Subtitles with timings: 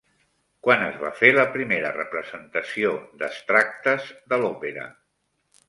[0.67, 4.91] Quan es va fer la primera representació d'extractes de l'òpera?